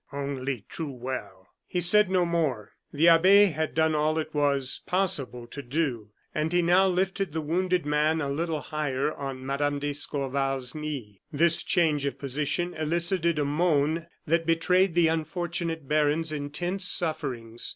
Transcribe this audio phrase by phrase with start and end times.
[0.11, 2.71] "Only too well!" He said no more.
[2.91, 7.39] The abbe had done all it was possible to do, and he now lifted the
[7.41, 9.77] wounded man a little higher on Mme.
[9.77, 11.21] d'Escorval's knee.
[11.31, 17.69] This change of position elicited a moan that betrayed the unfortunate baron's intense sufferings.